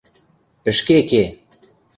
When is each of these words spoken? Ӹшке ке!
Ӹшке 0.69 0.97
ке! 1.09 1.23